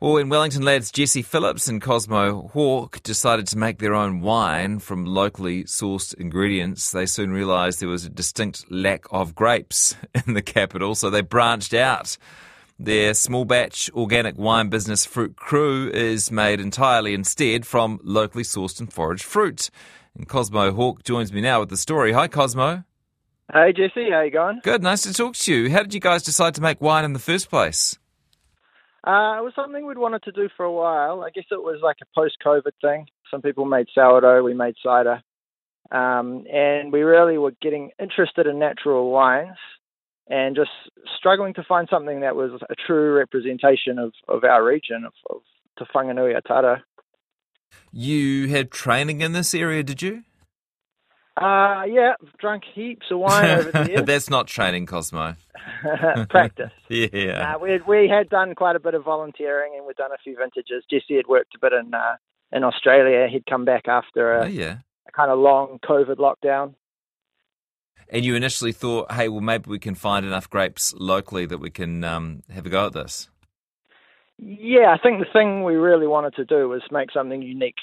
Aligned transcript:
Well, 0.00 0.16
in 0.18 0.28
Wellington 0.28 0.62
lads 0.62 0.92
Jesse 0.92 1.22
Philips 1.22 1.66
and 1.66 1.82
Cosmo 1.82 2.46
Hawke 2.52 3.02
decided 3.02 3.48
to 3.48 3.58
make 3.58 3.78
their 3.78 3.96
own 3.96 4.20
wine 4.20 4.78
from 4.78 5.04
locally 5.04 5.64
sourced 5.64 6.14
ingredients, 6.14 6.92
they 6.92 7.04
soon 7.04 7.32
realised 7.32 7.80
there 7.80 7.88
was 7.88 8.04
a 8.04 8.08
distinct 8.08 8.70
lack 8.70 9.06
of 9.10 9.34
grapes 9.34 9.96
in 10.26 10.34
the 10.34 10.42
capital, 10.42 10.94
so 10.94 11.10
they 11.10 11.20
branched 11.20 11.74
out. 11.74 12.16
Their 12.78 13.12
small 13.12 13.44
batch 13.44 13.90
organic 13.92 14.38
wine 14.38 14.68
business 14.68 15.04
Fruit 15.04 15.34
Crew 15.34 15.90
is 15.90 16.30
made 16.30 16.60
entirely 16.60 17.12
instead 17.12 17.66
from 17.66 17.98
locally 18.04 18.44
sourced 18.44 18.78
and 18.78 18.92
foraged 18.92 19.24
fruit. 19.24 19.68
And 20.14 20.28
Cosmo 20.28 20.70
Hawke 20.70 21.02
joins 21.02 21.32
me 21.32 21.40
now 21.40 21.58
with 21.58 21.70
the 21.70 21.76
story. 21.76 22.12
Hi, 22.12 22.28
Cosmo. 22.28 22.84
Hey, 23.52 23.72
Jesse. 23.72 24.10
How 24.12 24.20
you 24.20 24.30
going? 24.30 24.60
Good. 24.62 24.80
Nice 24.80 25.02
to 25.02 25.12
talk 25.12 25.34
to 25.34 25.52
you. 25.52 25.72
How 25.72 25.82
did 25.82 25.92
you 25.92 25.98
guys 25.98 26.22
decide 26.22 26.54
to 26.54 26.60
make 26.60 26.80
wine 26.80 27.04
in 27.04 27.14
the 27.14 27.18
first 27.18 27.50
place? 27.50 27.98
Uh, 29.08 29.38
it 29.38 29.42
was 29.42 29.54
something 29.56 29.86
we'd 29.86 29.96
wanted 29.96 30.22
to 30.22 30.32
do 30.32 30.50
for 30.54 30.66
a 30.66 30.72
while. 30.72 31.22
I 31.22 31.30
guess 31.30 31.46
it 31.50 31.62
was 31.62 31.80
like 31.82 31.96
a 32.02 32.06
post-COVID 32.14 32.72
thing. 32.82 33.06
Some 33.30 33.40
people 33.40 33.64
made 33.64 33.86
sourdough, 33.94 34.42
we 34.42 34.52
made 34.52 34.74
cider, 34.84 35.22
um, 35.90 36.44
and 36.52 36.92
we 36.92 37.00
really 37.00 37.38
were 37.38 37.54
getting 37.62 37.90
interested 37.98 38.46
in 38.46 38.58
natural 38.58 39.10
wines 39.10 39.56
and 40.28 40.54
just 40.54 40.68
struggling 41.16 41.54
to 41.54 41.64
find 41.66 41.88
something 41.90 42.20
that 42.20 42.36
was 42.36 42.60
a 42.68 42.74
true 42.86 43.16
representation 43.16 43.98
of, 43.98 44.12
of 44.28 44.44
our 44.44 44.62
region, 44.62 45.06
of, 45.06 45.14
of 45.30 45.40
Te 45.78 45.86
Whanganui-a-Tara. 45.94 46.84
You 47.90 48.48
had 48.48 48.70
training 48.70 49.22
in 49.22 49.32
this 49.32 49.54
area, 49.54 49.82
did 49.82 50.02
you? 50.02 50.24
Uh, 51.40 51.84
yeah, 51.84 52.14
drunk 52.38 52.64
heaps 52.74 53.06
of 53.10 53.18
wine 53.18 53.44
over 53.44 53.70
the 53.70 53.86
years. 53.88 54.02
That's 54.04 54.28
not 54.28 54.48
training, 54.48 54.86
Cosmo. 54.86 55.36
Practice. 56.30 56.72
yeah. 56.88 57.54
Uh, 57.54 57.58
we 57.60 57.80
we 57.86 58.08
had 58.08 58.28
done 58.28 58.54
quite 58.54 58.74
a 58.74 58.80
bit 58.80 58.94
of 58.94 59.04
volunteering 59.04 59.74
and 59.76 59.86
we'd 59.86 59.96
done 59.96 60.10
a 60.12 60.18
few 60.18 60.36
vintages. 60.36 60.84
Jesse 60.90 61.16
had 61.16 61.26
worked 61.28 61.54
a 61.54 61.58
bit 61.60 61.72
in 61.72 61.94
uh, 61.94 62.16
in 62.50 62.64
Australia. 62.64 63.28
He'd 63.30 63.46
come 63.46 63.64
back 63.64 63.86
after 63.86 64.38
a, 64.38 64.44
oh, 64.44 64.48
yeah. 64.48 64.78
a 65.06 65.12
kind 65.12 65.30
of 65.30 65.38
long 65.38 65.78
COVID 65.84 66.16
lockdown. 66.16 66.74
And 68.10 68.24
you 68.24 68.34
initially 68.34 68.72
thought, 68.72 69.12
hey, 69.12 69.28
well, 69.28 69.42
maybe 69.42 69.68
we 69.68 69.78
can 69.78 69.94
find 69.94 70.24
enough 70.24 70.48
grapes 70.48 70.94
locally 70.96 71.44
that 71.46 71.58
we 71.58 71.70
can 71.70 72.02
um, 72.04 72.42
have 72.50 72.64
a 72.64 72.70
go 72.70 72.86
at 72.86 72.94
this. 72.94 73.28
Yeah, 74.38 74.94
I 74.94 74.98
think 74.98 75.18
the 75.18 75.26
thing 75.30 75.62
we 75.62 75.74
really 75.74 76.06
wanted 76.06 76.34
to 76.36 76.44
do 76.44 76.68
was 76.68 76.80
make 76.90 77.10
something 77.12 77.42
unique 77.42 77.76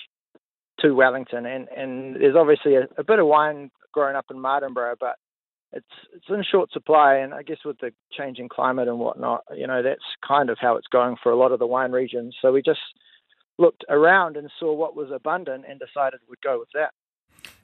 to 0.86 0.96
Wellington, 0.96 1.46
and 1.46 1.68
and 1.70 2.16
there's 2.16 2.36
obviously 2.36 2.76
a, 2.76 2.88
a 2.98 3.04
bit 3.04 3.20
of 3.20 3.28
wine 3.28 3.72
growing 3.92 4.16
up 4.16 4.26
in 4.30 4.38
Martinborough, 4.38 4.96
but 5.00 5.16
it's 5.72 5.86
it's 6.14 6.26
in 6.30 6.44
short 6.50 6.72
supply, 6.72 7.16
and 7.16 7.34
I 7.34 7.44
guess 7.44 7.58
with 7.66 7.80
the 7.80 7.92
changing 8.12 8.50
climate 8.50 8.88
and 8.88 9.00
whatnot, 9.00 9.44
you 9.56 9.68
know, 9.68 9.84
that's 9.84 10.04
kind 10.26 10.50
of 10.50 10.58
how 10.60 10.78
it's 10.78 10.88
going 10.88 11.18
for 11.22 11.32
a 11.32 11.38
lot 11.38 11.52
of 11.52 11.60
the 11.60 11.68
wine 11.68 11.92
regions. 11.92 12.36
So 12.42 12.52
we 12.52 12.62
just 12.62 12.80
looked 13.58 13.84
around 13.90 14.38
and 14.38 14.50
saw 14.60 14.74
what 14.74 14.96
was 14.96 15.12
abundant 15.14 15.66
and 15.68 15.80
decided 15.80 16.20
we'd 16.30 16.42
go 16.42 16.60
with 16.60 16.70
that. 16.74 16.92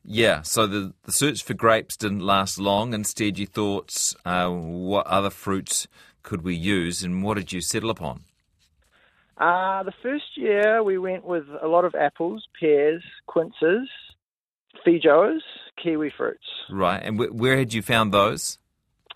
Yeah, 0.04 0.42
so 0.42 0.68
the, 0.68 0.94
the 1.04 1.12
search 1.12 1.44
for 1.44 1.54
grapes 1.54 1.96
didn't 1.96 2.22
last 2.22 2.58
long. 2.58 2.94
Instead, 2.94 3.38
you 3.38 3.46
thought, 3.46 4.14
uh, 4.26 4.50
what 4.50 5.06
other 5.08 5.30
fruits 5.30 5.88
could 6.24 6.44
we 6.44 6.56
use, 6.56 7.04
and 7.04 7.24
what 7.24 7.36
did 7.38 7.52
you 7.52 7.62
settle 7.62 7.90
upon? 7.90 8.24
Uh, 9.42 9.82
the 9.84 9.94
first 10.04 10.38
year 10.38 10.84
we 10.84 10.98
went 11.00 11.26
with 11.26 11.46
a 11.64 11.68
lot 11.68 11.84
of 11.84 11.96
apples, 11.96 12.46
pears, 12.60 13.04
quinces, 13.28 13.90
feijoas, 14.86 15.40
kiwi 15.82 16.14
fruits. 16.16 16.46
Right, 16.70 17.02
and 17.04 17.20
wh- 17.20 17.34
where 17.36 17.58
had 17.58 17.74
you 17.74 17.82
found 17.82 18.14
those? 18.14 18.60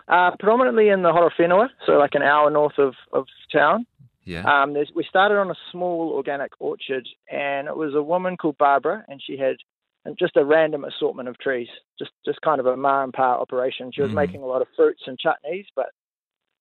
Uh, 0.08 0.32
predominantly 0.38 0.88
in 0.88 1.02
the 1.02 1.10
Horowhenua, 1.12 1.68
so 1.86 1.92
like 1.92 2.14
an 2.14 2.22
hour 2.22 2.50
north 2.50 2.78
of, 2.78 2.94
of 3.12 3.26
town. 3.52 3.86
Yeah. 4.24 4.42
Um, 4.42 4.74
we 4.94 5.04
started 5.08 5.36
on 5.38 5.50
a 5.50 5.54
small 5.70 6.12
organic 6.14 6.52
orchard, 6.58 7.06
and 7.30 7.68
it 7.68 7.76
was 7.76 7.94
a 7.94 8.02
woman 8.02 8.36
called 8.36 8.58
Barbara, 8.58 9.04
and 9.08 9.22
she 9.24 9.36
had 9.36 9.56
just 10.18 10.36
a 10.36 10.44
random 10.44 10.84
assortment 10.84 11.28
of 11.28 11.38
trees, 11.38 11.68
just 11.98 12.10
just 12.24 12.40
kind 12.40 12.58
of 12.60 12.66
a 12.66 12.76
ma 12.76 13.04
and 13.04 13.12
pa 13.12 13.36
operation. 13.40 13.92
She 13.92 14.02
was 14.02 14.10
Mm. 14.10 14.14
making 14.14 14.42
a 14.42 14.46
lot 14.46 14.62
of 14.62 14.68
fruits 14.76 15.02
and 15.06 15.16
chutneys, 15.18 15.66
but 15.76 15.90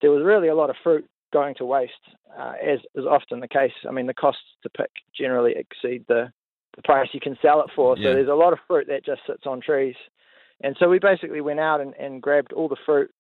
there 0.02 0.12
was 0.12 0.24
really 0.24 0.48
a 0.48 0.56
lot 0.56 0.70
of 0.70 0.76
fruit 0.84 1.08
going 1.34 1.56
to 1.56 1.66
waste, 1.66 1.94
uh, 2.38 2.54
as 2.64 2.80
is 2.96 3.06
often 3.06 3.40
the 3.40 3.48
case. 3.48 3.72
I 3.88 3.92
mean, 3.92 4.08
the 4.08 4.14
costs 4.14 4.42
to 4.64 4.70
pick 4.70 4.92
generally 5.18 5.54
exceed 5.56 6.06
the 6.08 6.32
the 6.76 6.82
price 6.82 7.08
you 7.14 7.22
can 7.22 7.38
sell 7.42 7.62
it 7.62 7.70
for. 7.74 7.96
So 7.96 8.02
Yeah. 8.04 8.14
there's 8.16 8.28
a 8.28 8.34
lot 8.34 8.52
of 8.52 8.60
fruit 8.68 8.88
that 8.88 9.06
just 9.06 9.22
sits 9.26 9.44
on 9.46 9.62
trees, 9.62 9.96
and 10.62 10.76
so 10.78 10.90
we 10.90 11.00
basically 11.00 11.42
went 11.42 11.60
out 11.60 11.80
and, 11.80 11.94
and 11.96 12.22
grabbed 12.22 12.52
all 12.52 12.68
the 12.68 12.76
fruit 12.86 13.12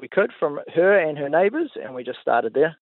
we 0.00 0.06
could 0.06 0.30
from 0.38 0.60
her 0.74 0.98
and 0.98 1.18
her 1.18 1.28
neighbours, 1.28 1.72
and 1.82 1.94
we 1.94 2.04
just 2.04 2.20
started 2.20 2.54
there. 2.54 2.76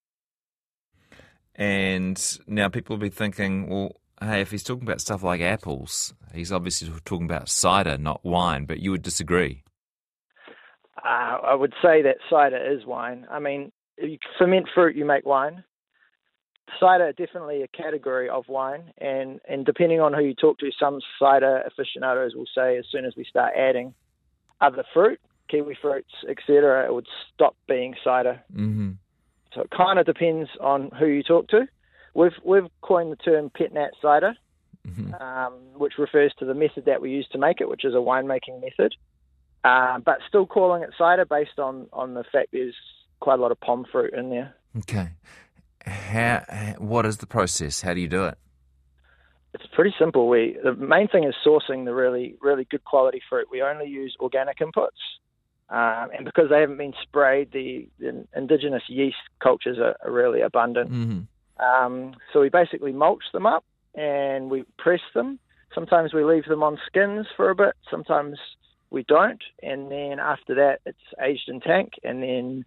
And 1.55 2.38
now 2.47 2.69
people 2.69 2.94
will 2.97 3.00
be 3.00 3.09
thinking, 3.09 3.69
well, 3.69 3.97
hey, 4.21 4.41
if 4.43 4.50
he's 4.50 4.62
talking 4.62 4.84
about 4.84 5.00
stuff 5.00 5.22
like 5.22 5.41
apples, 5.41 6.15
he's 6.34 6.53
obviously 6.53 6.88
talking 7.05 7.25
about 7.25 7.49
cider, 7.49 7.97
not 7.99 8.25
wine, 8.25 8.65
but 8.65 8.81
you 8.81 8.91
would 8.91 9.03
disagree. 9.03 9.62
Uh, 11.05 11.38
I 11.43 11.55
would 11.55 11.75
say 11.83 12.03
that 12.03 12.19
cider 12.28 12.59
is 12.59 12.84
wine. 12.84 13.27
I 13.31 13.38
mean, 13.38 13.72
you 14.01 14.19
ferment 14.39 14.69
fruit, 14.75 14.97
you 14.97 15.05
make 15.05 15.27
wine. 15.27 15.65
Cider 16.79 17.13
definitely 17.13 17.63
a 17.63 17.69
category 17.69 18.29
of 18.29 18.45
wine, 18.49 18.93
and 18.99 19.41
and 19.49 19.65
depending 19.65 20.01
on 20.01 20.13
who 20.13 20.23
you 20.23 20.35
talk 20.35 20.59
to, 20.59 20.71
some 20.79 21.01
cider 21.19 21.63
aficionados 21.67 22.35
will 22.35 22.47
say 22.55 22.77
as 22.77 22.85
soon 22.91 23.05
as 23.05 23.15
we 23.17 23.25
start 23.25 23.55
adding 23.57 23.95
other 24.61 24.85
fruit, 24.93 25.19
kiwi 25.49 25.79
fruits, 25.81 26.13
etc., 26.29 26.85
it 26.85 26.93
would 26.93 27.07
stop 27.33 27.57
being 27.67 27.95
cider. 28.05 28.43
Mm-hmm. 28.53 28.91
So 29.55 29.63
it 29.63 29.71
kind 29.71 29.99
of 29.99 30.05
depends 30.05 30.51
on 30.61 30.91
who 30.99 31.07
you 31.07 31.23
talk 31.23 31.49
to. 31.49 31.67
We've 32.15 32.37
we've 32.45 32.69
coined 32.83 33.13
the 33.13 33.17
term 33.17 33.51
pet 33.51 33.73
nat 33.73 33.93
cider, 34.03 34.35
Mm-hmm. 34.87 35.15
um, 35.23 35.55
which 35.77 35.95
refers 35.99 36.33
to 36.39 36.45
the 36.45 36.55
method 36.55 36.85
that 36.87 37.03
we 37.03 37.11
use 37.11 37.29
to 37.33 37.39
make 37.39 37.61
it, 37.61 37.69
which 37.69 37.85
is 37.85 37.95
a 37.95 37.99
winemaking 37.99 38.61
method. 38.63 38.95
Uh, 39.65 39.99
but 39.99 40.19
still 40.29 40.47
calling 40.47 40.83
it 40.83 40.91
cider 40.97 41.25
based 41.25 41.59
on, 41.59 41.89
on 41.93 42.15
the 42.15 42.25
fact 42.33 42.49
there's 42.53 42.75
quite 43.21 43.39
a 43.39 43.43
lot 43.43 43.53
of 43.53 43.61
pome 43.61 43.87
fruit 43.91 44.15
in 44.15 44.31
there. 44.31 44.55
Okay. 44.79 45.11
How, 45.87 46.75
what 46.79 47.06
is 47.06 47.19
the 47.19 47.27
process? 47.27 47.81
How 47.81 47.95
do 47.95 48.01
you 48.01 48.09
do 48.09 48.25
it? 48.27 48.39
It's 49.55 49.67
pretty 49.73 49.95
simple. 49.99 50.29
We 50.29 50.59
the 50.62 50.75
main 50.75 51.09
thing 51.09 51.25
is 51.25 51.34
sourcing 51.45 51.87
the 51.87 51.95
really 51.95 52.37
really 52.41 52.65
good 52.71 52.84
quality 52.84 53.23
fruit. 53.29 53.49
We 53.51 53.62
only 53.62 53.87
use 53.87 54.15
organic 54.21 54.59
inputs, 54.59 54.89
um, 55.71 56.11
and 56.15 56.25
because 56.25 56.49
they 56.51 56.61
haven't 56.61 56.79
been 56.79 56.95
sprayed, 57.03 57.53
the, 57.53 57.89
the 57.99 58.27
indigenous 58.37 58.83
yeast 58.89 59.17
cultures 59.43 59.79
are, 59.79 59.97
are 60.05 60.12
really 60.12 60.43
abundant. 60.43 60.91
Mm-hmm. 60.91 61.65
Um, 61.65 62.15
so 62.33 62.41
we 62.41 62.49
basically 62.49 62.93
mulch 62.93 63.25
them 63.33 63.47
up 63.47 63.65
and 63.95 64.50
we 64.50 64.65
press 64.79 65.00
them. 65.15 65.39
Sometimes 65.75 66.15
we 66.15 66.25
leave 66.25 66.45
them 66.47 66.62
on 66.62 66.79
skins 66.87 67.27
for 67.37 67.50
a 67.50 67.55
bit. 67.55 67.75
Sometimes 67.91 68.39
we 68.91 69.03
don't. 69.03 69.43
And 69.62 69.91
then 69.91 70.19
after 70.21 70.55
that, 70.55 70.81
it's 70.87 70.99
aged 71.23 71.49
in 71.49 71.61
tank 71.61 71.95
and 72.03 72.23
then 72.23 72.65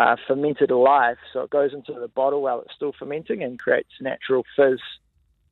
uh, 0.00 0.16
fermented 0.26 0.70
alive. 0.70 1.18
So 1.32 1.42
it 1.42 1.50
goes 1.50 1.74
into 1.74 1.92
the 1.92 2.08
bottle 2.08 2.40
while 2.42 2.60
it's 2.62 2.74
still 2.74 2.92
fermenting 2.98 3.42
and 3.42 3.58
creates 3.58 3.90
natural 4.00 4.44
fizz 4.56 4.80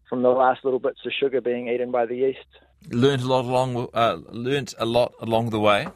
from 0.09 0.23
the 0.23 0.31
last 0.31 0.65
little 0.65 0.79
bits 0.79 1.01
of 1.05 1.13
sugar 1.13 1.43
being 1.43 1.69
eaten 1.69 1.91
by 1.91 2.07
the 2.07 2.17
yeast. 2.17 2.39
Learned 2.89 3.23
a 3.23 3.27
lot 3.27 3.45
along. 3.45 3.89
Uh, 3.93 4.17
learned 4.31 4.73
a 4.79 4.87
lot 4.87 5.13
along 5.21 5.51
the 5.51 5.61
way. 5.61 5.89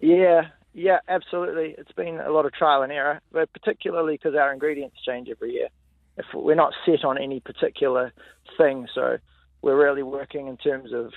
Yeah, 0.00 0.48
yeah, 0.72 0.98
absolutely. 1.08 1.76
It's 1.78 1.92
been 1.92 2.18
a 2.18 2.30
lot 2.30 2.46
of 2.46 2.52
trial 2.52 2.82
and 2.82 2.90
error, 2.90 3.20
but 3.30 3.52
particularly 3.52 4.14
because 4.14 4.34
our 4.34 4.52
ingredients 4.52 4.96
change 5.06 5.28
every 5.28 5.52
year. 5.52 5.68
If 6.16 6.26
we're 6.34 6.56
not 6.56 6.72
set 6.84 7.04
on 7.04 7.16
any 7.16 7.38
particular 7.38 8.12
thing, 8.56 8.88
so 8.92 9.18
we're 9.62 9.80
really 9.80 10.02
working 10.02 10.48
in 10.48 10.56
terms 10.56 10.92
of 10.92 11.12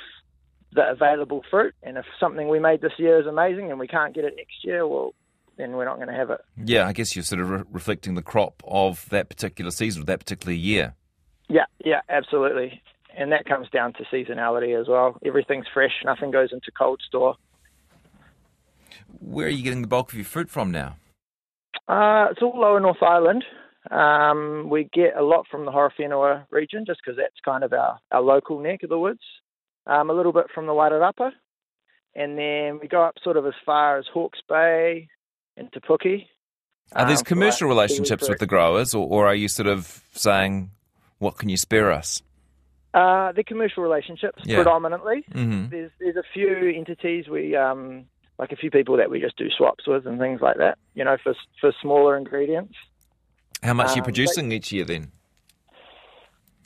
the 0.74 0.88
available 0.92 1.44
fruit. 1.50 1.74
And 1.82 1.98
if 1.98 2.06
something 2.20 2.50
we 2.50 2.60
made 2.60 2.82
this 2.82 3.00
year 3.00 3.20
is 3.20 3.26
amazing 3.26 3.72
and 3.72 3.80
we 3.80 3.88
can't 3.88 4.14
get 4.14 4.26
it 4.26 4.36
next 4.38 4.64
year, 4.64 4.86
well, 4.86 5.16
then 5.58 5.74
we're 5.74 5.86
not 5.86 5.98
going 5.98 6.08
to 6.08 6.14
have 6.14 6.30
it. 6.30 6.42
Yeah, 6.64 6.88
I 6.88 6.94
guess 6.94 7.16
you're 7.16 7.24
sort 7.24 7.42
of 7.42 7.50
re- 7.50 7.64
reflecting 7.72 8.16
the 8.16 8.22
crop 8.22 8.62
of 8.66 9.08
that 9.10 9.30
particular 9.30 9.72
season 9.72 10.06
that 10.06 10.20
particular 10.20 10.54
year. 10.54 10.96
Yeah, 11.50 11.66
yeah, 11.84 12.02
absolutely. 12.10 12.82
And 13.16 13.32
that 13.32 13.46
comes 13.46 13.70
down 13.70 13.94
to 13.94 14.04
seasonality 14.12 14.80
as 14.80 14.88
well. 14.88 15.18
Everything's 15.24 15.68
fresh, 15.72 15.92
nothing 16.04 16.32
goes 16.32 16.50
into 16.52 16.72
cold 16.78 17.02
store. 17.08 17.36
Where 19.20 19.48
are 19.48 19.50
you 19.50 19.64
getting 19.64 19.82
the 19.82 19.88
bulk 19.88 20.12
of 20.12 20.18
your 20.18 20.26
fruit 20.26 20.50
from 20.50 20.72
now? 20.72 20.98
Uh, 21.88 22.28
it's 22.32 22.42
all 22.42 22.60
lower 22.60 22.80
North 22.80 23.02
Island. 23.02 23.44
Um, 23.92 24.70
we 24.70 24.90
get 24.94 25.16
a 25.18 25.24
lot 25.24 25.46
from 25.52 25.66
the 25.66 25.72
Horowhenua 25.72 26.46
region 26.50 26.86
just 26.88 27.02
because 27.04 27.18
that's 27.18 27.36
kind 27.44 27.64
of 27.64 27.74
our, 27.74 28.00
our 28.12 28.22
local 28.22 28.60
neck 28.60 28.82
of 28.84 28.90
the 28.90 28.98
woods. 28.98 29.22
Um, 29.86 30.10
a 30.10 30.14
little 30.14 30.32
bit 30.32 30.46
from 30.56 30.66
the 30.66 30.72
Wairarapa. 30.72 31.32
And 32.16 32.38
then 32.38 32.80
we 32.82 32.88
go 32.88 33.04
up 33.04 33.16
sort 33.24 33.38
of 33.38 33.46
as 33.46 33.54
far 33.66 33.98
as 33.98 34.06
Hawke's 34.14 34.40
Bay 34.48 35.10
and 35.58 35.72
Te 35.72 35.80
Puke. 35.80 36.24
Are 36.94 37.08
these 37.08 37.20
um, 37.20 37.26
commercial 37.26 37.68
relationships 37.68 38.28
with 38.30 38.40
the 38.40 38.46
growers, 38.46 38.94
or, 38.94 39.08
or 39.08 39.28
are 39.28 39.36
you 39.36 39.48
sort 39.48 39.68
of 39.68 40.04
saying, 40.14 40.72
what 41.20 41.38
can 41.38 41.50
you 41.50 41.58
spare 41.58 41.92
us? 41.92 42.22
Uh, 42.94 43.32
they're 43.32 43.44
commercial 43.44 43.82
relationships 43.82 44.44
Yeah. 44.46 44.58
predominantly. 44.58 45.26
Mm-hmm. 45.32 45.70
There's 45.70 45.92
there's 46.00 46.16
a 46.16 46.24
few 46.34 46.72
entities 46.76 47.28
we 47.28 47.56
um 47.56 48.06
like 48.38 48.52
a 48.52 48.56
few 48.56 48.70
people 48.70 48.98
that 48.98 49.10
we 49.10 49.20
just 49.20 49.38
do 49.38 49.50
swaps 49.50 49.88
with 49.88 50.06
and 50.06 50.20
things 50.20 50.42
like 50.42 50.58
that. 50.58 50.78
You 50.94 51.04
know, 51.04 51.18
for 51.24 51.34
for 51.60 51.74
smaller 51.82 52.16
ingredients. 52.18 52.76
How 53.64 53.74
much 53.74 53.92
are 53.92 53.96
you 53.96 54.02
Um, 54.02 54.06
producing 54.06 54.52
each 54.52 54.72
year 54.72 54.86
then? 54.86 55.12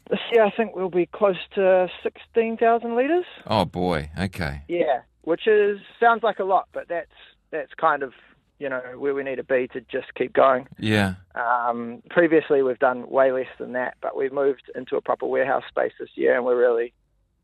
this 0.09 0.19
year 0.31 0.43
I 0.43 0.51
think 0.51 0.75
we'll 0.75 0.89
be 0.89 1.05
close 1.05 1.37
to 1.55 1.87
sixteen 2.03 2.57
thousand 2.57 2.95
litres. 2.95 3.25
Oh 3.45 3.63
boy, 3.65 4.09
okay. 4.19 4.63
Yeah, 4.67 5.01
which 5.21 5.47
is 5.47 5.79
sounds 5.99 6.23
like 6.23 6.39
a 6.39 6.43
lot, 6.45 6.67
but 6.73 6.87
that's 6.89 7.11
that's 7.51 7.73
kind 7.75 8.03
of 8.03 8.13
you 8.59 8.69
know 8.69 8.81
where 8.97 9.13
we 9.13 9.23
need 9.23 9.35
to 9.35 9.43
be 9.43 9.67
to 9.69 9.81
just 9.81 10.13
keep 10.15 10.33
going. 10.33 10.67
Yeah. 10.79 11.15
Um, 11.35 12.01
previously, 12.09 12.61
we've 12.61 12.79
done 12.79 13.09
way 13.09 13.31
less 13.31 13.47
than 13.59 13.73
that, 13.73 13.95
but 14.01 14.17
we've 14.17 14.33
moved 14.33 14.63
into 14.75 14.95
a 14.95 15.01
proper 15.01 15.25
warehouse 15.25 15.63
space 15.67 15.93
this 15.99 16.09
year, 16.15 16.35
and 16.35 16.45
we're 16.45 16.59
really 16.59 16.93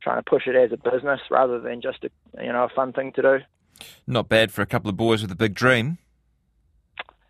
trying 0.01 0.17
to 0.17 0.29
push 0.29 0.47
it 0.47 0.55
as 0.55 0.71
a 0.71 0.91
business 0.91 1.21
rather 1.29 1.59
than 1.59 1.81
just 1.81 2.03
a 2.03 2.09
you 2.43 2.51
know 2.51 2.63
a 2.63 2.69
fun 2.69 2.93
thing 2.93 3.11
to 3.13 3.21
do. 3.21 3.37
Not 4.07 4.29
bad 4.29 4.51
for 4.51 4.61
a 4.61 4.65
couple 4.65 4.89
of 4.89 4.97
boys 4.97 5.21
with 5.21 5.31
a 5.31 5.35
big 5.35 5.53
dream. 5.53 5.97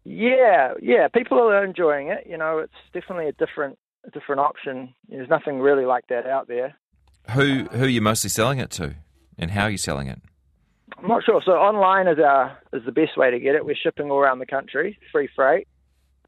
Yeah, 0.06 0.74
yeah, 0.82 1.08
people 1.08 1.40
are 1.40 1.64
enjoying 1.64 2.10
it. 2.10 2.28
You 2.30 2.38
know, 2.38 2.60
it's 2.60 2.74
definitely 2.94 3.28
a 3.28 3.34
different 3.34 3.78
a 4.06 4.12
different 4.12 4.42
option. 4.42 4.94
There's 5.08 5.30
nothing 5.30 5.60
really 5.60 5.86
like 5.86 6.08
that 6.08 6.26
out 6.26 6.48
there. 6.48 6.76
Who 7.32 7.66
who 7.66 7.86
are 7.86 7.90
you 7.90 8.02
mostly 8.02 8.30
selling 8.30 8.60
it 8.60 8.70
to, 8.72 8.96
and 9.38 9.52
how 9.52 9.64
are 9.64 9.70
you 9.70 9.78
selling 9.78 10.08
it? 10.08 10.20
I'm 10.98 11.08
not 11.08 11.24
sure. 11.24 11.42
So 11.46 11.54
online 11.54 12.08
is 12.08 12.20
our 12.20 12.58
is 12.72 12.84
the 12.86 12.92
best 12.92 13.18
way 13.18 13.32
to 13.32 13.40
get 13.40 13.56
it. 13.56 13.66
We're 13.66 13.76
shipping 13.76 14.10
all 14.12 14.20
around 14.20 14.40
the 14.40 14.46
country, 14.46 14.98
free 15.12 15.30
freight. 15.36 15.68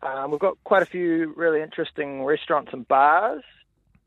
Um, 0.03 0.31
we've 0.31 0.39
got 0.39 0.57
quite 0.63 0.83
a 0.83 0.85
few 0.85 1.33
really 1.35 1.61
interesting 1.61 2.23
restaurants 2.23 2.71
and 2.73 2.87
bars 2.87 3.43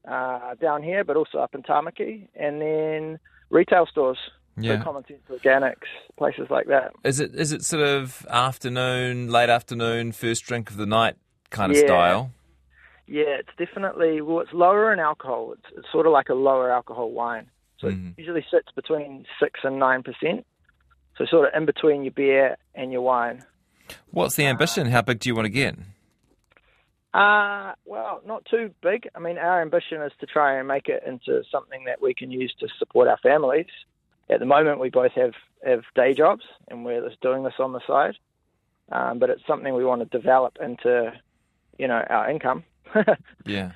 uh, 0.06 0.54
down 0.60 0.82
here, 0.82 1.02
but 1.04 1.16
also 1.16 1.38
up 1.38 1.54
in 1.54 1.62
Tamaki, 1.62 2.28
and 2.34 2.60
then 2.60 3.18
retail 3.50 3.86
stores. 3.86 4.18
Yeah. 4.60 4.78
So 4.78 4.84
common 4.84 5.04
sense 5.06 5.20
organics, 5.30 5.86
places 6.16 6.48
like 6.50 6.66
that. 6.66 6.92
Is 7.04 7.20
it 7.20 7.34
is 7.34 7.52
it 7.52 7.64
sort 7.64 7.82
of 7.86 8.26
afternoon, 8.28 9.30
late 9.30 9.48
afternoon, 9.50 10.10
first 10.12 10.44
drink 10.44 10.70
of 10.70 10.76
the 10.76 10.86
night 10.86 11.14
kind 11.50 11.70
of 11.70 11.78
Yeah. 11.78 11.86
style? 11.86 12.30
Yeah, 13.06 13.38
it's 13.38 13.48
definitely 13.56 14.20
well. 14.20 14.40
It's 14.40 14.52
lower 14.52 14.92
in 14.92 14.98
alcohol. 14.98 15.52
It's, 15.52 15.78
it's 15.78 15.86
sort 15.92 16.06
of 16.06 16.12
like 16.12 16.28
a 16.28 16.34
lower 16.34 16.70
alcohol 16.72 17.12
wine. 17.12 17.48
So 17.78 17.88
Mhm. 17.88 18.10
it 18.12 18.18
usually 18.18 18.44
sits 18.50 18.70
between 18.72 19.26
six 19.40 19.60
and 19.62 19.78
nine 19.78 20.02
percent. 20.02 20.46
So 21.16 21.24
sort 21.26 21.48
of 21.48 21.54
in 21.54 21.66
between 21.66 22.02
your 22.04 22.12
beer 22.12 22.56
and 22.74 22.92
your 22.92 23.02
wine. 23.02 23.44
What's 24.10 24.36
the 24.36 24.46
ambition? 24.46 24.86
How 24.86 25.02
big 25.02 25.20
do 25.20 25.28
you 25.28 25.34
want 25.34 25.46
to 25.46 25.50
get? 25.50 25.74
Uh, 27.14 27.72
well, 27.84 28.20
not 28.26 28.44
too 28.44 28.72
big. 28.82 29.08
I 29.14 29.18
mean, 29.18 29.38
our 29.38 29.62
ambition 29.62 30.02
is 30.02 30.12
to 30.20 30.26
try 30.26 30.58
and 30.58 30.68
make 30.68 30.88
it 30.88 31.02
into 31.06 31.42
something 31.50 31.84
that 31.84 32.00
we 32.02 32.14
can 32.14 32.30
use 32.30 32.54
to 32.60 32.68
support 32.78 33.08
our 33.08 33.16
families. 33.18 33.66
At 34.28 34.40
the 34.40 34.46
moment, 34.46 34.78
we 34.78 34.90
both 34.90 35.12
have, 35.12 35.32
have 35.64 35.84
day 35.94 36.12
jobs 36.12 36.44
and 36.68 36.84
we're 36.84 37.08
just 37.08 37.20
doing 37.20 37.44
this 37.44 37.54
on 37.58 37.72
the 37.72 37.80
side. 37.86 38.16
Um, 38.92 39.18
but 39.18 39.30
it's 39.30 39.46
something 39.46 39.74
we 39.74 39.84
want 39.84 40.02
to 40.02 40.18
develop 40.18 40.58
into, 40.60 41.12
you 41.78 41.88
know, 41.88 42.04
our 42.08 42.30
income 42.30 42.64
Yeah. 43.44 43.72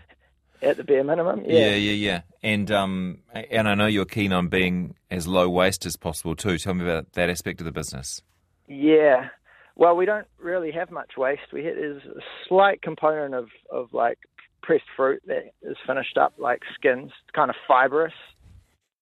At 0.62 0.76
the 0.76 0.85
bare 0.85 1.05
minimum. 1.05 1.43
Yeah, 1.44 1.70
Yeah. 1.70 1.75
yeah, 1.75 1.93
yeah. 1.93 2.20
And 2.43 2.70
um, 2.70 3.19
and 3.50 3.69
I 3.69 3.75
know 3.75 3.87
you're 3.87 4.05
keen 4.05 4.32
on 4.32 4.49
being 4.49 4.94
as 5.11 5.26
low 5.26 5.49
waste 5.49 5.87
as 5.87 5.97
possible 5.97 6.35
too. 6.37 6.59
Tell 6.59 6.75
me 6.75 6.85
about 6.85 7.12
that 7.12 7.29
aspect 7.31 7.61
of 7.61 7.64
the 7.64 7.73
business. 7.73 8.23
Yeah. 8.69 9.29
Well, 9.75 9.97
we 9.97 10.05
don't 10.05 10.26
really 10.38 10.70
have 10.73 10.91
much 10.91 11.12
waste. 11.17 11.53
We 11.53 11.62
is 11.62 12.03
a 12.05 12.20
slight 12.49 12.82
component 12.82 13.35
of, 13.35 13.49
of 13.70 13.93
like 13.93 14.19
pressed 14.62 14.85
fruit 14.97 15.23
that 15.26 15.53
is 15.62 15.76
finished 15.87 16.17
up 16.19 16.35
like 16.38 16.61
skins, 16.75 17.11
kind 17.35 17.50
of 17.50 17.56
fibrous. 17.67 18.12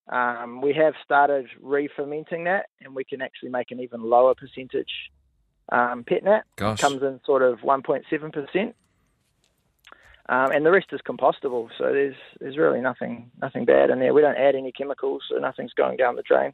Um, 0.09 0.61
we 0.61 0.73
have 0.75 0.95
started 1.05 1.47
re-fermenting 1.61 2.45
that, 2.45 2.67
and 2.81 2.95
we 2.95 3.05
can 3.05 3.23
actually 3.23 3.51
make 3.51 3.71
an 3.71 3.81
even 3.81 4.01
lower 4.03 4.35
percentage 4.35 4.91
um, 5.71 6.05
pet 6.05 6.25
nat. 6.25 6.43
Gosh. 6.57 6.81
Comes 6.81 7.03
in 7.03 7.21
sort 7.25 7.43
of 7.43 7.61
1.7 7.61 8.33
percent, 8.33 8.75
um, 10.29 10.53
and 10.53 10.65
the 10.65 10.71
rest 10.71 10.89
is 10.93 11.01
compostable. 11.09 11.69
So 11.79 11.85
there's 11.85 12.17
there's 12.41 12.57
really 12.57 12.81
nothing 12.81 13.31
nothing 13.41 13.65
bad 13.65 13.91
in 13.91 13.99
there. 13.99 14.15
We 14.15 14.21
don't 14.21 14.37
add 14.37 14.55
any 14.55 14.73
chemicals, 14.73 15.23
so 15.29 15.39
nothing's 15.39 15.73
going 15.73 15.97
down 15.97 16.17
the 16.17 16.23
drain. 16.23 16.53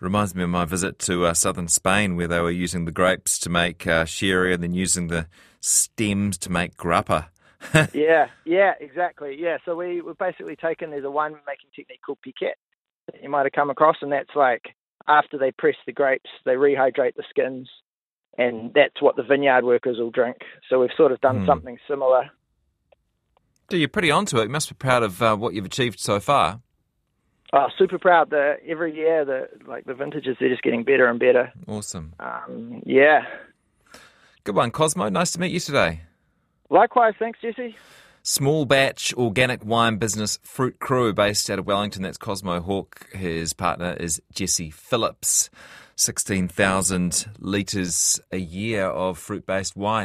Reminds 0.00 0.34
me 0.34 0.44
of 0.44 0.50
my 0.50 0.64
visit 0.64 0.98
to 1.00 1.26
uh, 1.26 1.34
southern 1.34 1.68
Spain, 1.68 2.16
where 2.16 2.28
they 2.28 2.40
were 2.40 2.50
using 2.50 2.84
the 2.84 2.92
grapes 2.92 3.38
to 3.40 3.50
make 3.50 3.86
uh, 3.86 4.04
sherry, 4.04 4.54
and 4.54 4.62
then 4.62 4.72
using 4.72 5.08
the 5.08 5.26
stems 5.60 6.38
to 6.38 6.50
make 6.50 6.76
grappa. 6.76 7.26
yeah, 7.92 8.28
yeah, 8.44 8.72
exactly. 8.80 9.36
Yeah, 9.38 9.58
so 9.64 9.74
we 9.74 10.00
we've 10.00 10.16
basically 10.18 10.56
taken 10.56 10.90
there's 10.90 11.04
a 11.04 11.10
wine 11.10 11.32
making 11.46 11.70
technique 11.74 12.00
called 12.04 12.18
piquette 12.22 12.58
that 13.06 13.22
you 13.22 13.28
might 13.28 13.44
have 13.44 13.52
come 13.52 13.70
across, 13.70 13.96
and 14.02 14.12
that's 14.12 14.34
like 14.36 14.74
after 15.08 15.38
they 15.38 15.50
press 15.52 15.76
the 15.86 15.92
grapes, 15.92 16.30
they 16.44 16.52
rehydrate 16.52 17.14
the 17.16 17.24
skins, 17.28 17.68
and 18.38 18.72
that's 18.74 19.00
what 19.00 19.16
the 19.16 19.22
vineyard 19.22 19.64
workers 19.64 19.98
will 19.98 20.10
drink. 20.10 20.38
So 20.68 20.80
we've 20.80 20.90
sort 20.96 21.12
of 21.12 21.20
done 21.20 21.40
Hmm. 21.40 21.46
something 21.46 21.78
similar. 21.88 22.30
So 23.70 23.76
you're 23.76 23.88
pretty 23.88 24.10
onto 24.10 24.38
it. 24.38 24.44
You 24.44 24.48
must 24.48 24.68
be 24.68 24.74
proud 24.74 25.02
of 25.02 25.20
uh, 25.22 25.36
what 25.36 25.54
you've 25.54 25.64
achieved 25.64 25.98
so 25.98 26.20
far. 26.20 26.60
Oh, 27.52 27.66
super 27.78 27.98
proud 27.98 28.30
that 28.30 28.58
every 28.66 28.94
year 28.94 29.24
the 29.24 29.48
like 29.66 29.84
the 29.84 29.94
vintages 29.94 30.36
they're 30.38 30.48
just 30.48 30.62
getting 30.62 30.84
better 30.84 31.06
and 31.06 31.18
better. 31.18 31.52
Awesome. 31.66 32.14
Um, 32.18 32.82
yeah. 32.84 33.22
Good 34.44 34.54
one, 34.54 34.70
Cosmo. 34.70 35.08
Nice 35.08 35.32
to 35.32 35.40
meet 35.40 35.52
you 35.52 35.60
today. 35.60 36.02
Likewise, 36.70 37.14
thanks, 37.18 37.40
Jesse. 37.40 37.76
Small 38.22 38.64
batch 38.64 39.14
organic 39.14 39.64
wine 39.64 39.98
business 39.98 40.38
Fruit 40.42 40.80
Crew, 40.80 41.12
based 41.12 41.48
out 41.48 41.60
of 41.60 41.66
Wellington. 41.66 42.02
That's 42.02 42.18
Cosmo 42.18 42.60
Hawke. 42.60 43.08
His 43.12 43.52
partner 43.52 43.96
is 43.98 44.20
Jesse 44.32 44.70
Philips. 44.70 45.48
16,000 45.98 47.26
litres 47.38 48.20
a 48.30 48.36
year 48.36 48.84
of 48.84 49.16
fruit 49.18 49.46
based 49.46 49.76
wine. 49.76 49.94